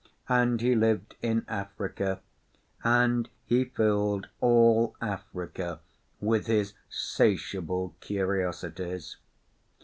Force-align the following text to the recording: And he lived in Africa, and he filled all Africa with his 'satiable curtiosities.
And 0.29 0.61
he 0.61 0.73
lived 0.73 1.15
in 1.21 1.45
Africa, 1.47 2.21
and 2.83 3.29
he 3.45 3.65
filled 3.65 4.29
all 4.39 4.95
Africa 4.99 5.79
with 6.19 6.47
his 6.47 6.73
'satiable 6.89 7.93
curtiosities. 8.01 9.17